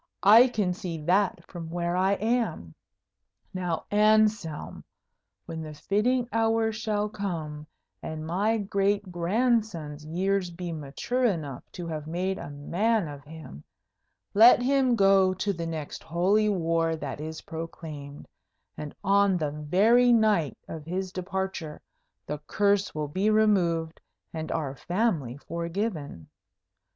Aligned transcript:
I 0.23 0.47
can 0.47 0.73
see 0.73 0.97
that 1.03 1.45
from 1.45 1.69
where 1.69 1.95
I 1.95 2.13
am. 2.13 2.73
Now, 3.53 3.85
Anselm, 3.91 4.83
when 5.45 5.61
the 5.61 5.75
fitting 5.75 6.27
hour 6.33 6.71
shall 6.71 7.07
come, 7.07 7.67
and 8.01 8.25
my 8.25 8.57
great 8.57 9.11
grandson's 9.11 10.03
years 10.03 10.49
be 10.49 10.71
mature 10.71 11.25
enough 11.25 11.71
to 11.73 11.85
have 11.85 12.07
made 12.07 12.39
a 12.39 12.49
man 12.49 13.07
of 13.07 13.23
him, 13.25 13.63
let 14.33 14.63
him 14.63 14.95
go 14.95 15.35
to 15.35 15.53
the 15.53 15.67
next 15.67 16.01
Holy 16.01 16.49
War 16.49 16.95
that 16.95 17.21
is 17.21 17.41
proclaimed, 17.41 18.27
and 18.75 18.95
on 19.03 19.37
the 19.37 19.51
very 19.51 20.11
night 20.11 20.57
of 20.67 20.83
his 20.83 21.11
departure 21.11 21.79
the 22.25 22.39
curse 22.47 22.95
will 22.95 23.07
be 23.07 23.29
removed 23.29 24.01
and 24.33 24.51
our 24.51 24.73
family 24.75 25.37
forgiven. 25.37 26.27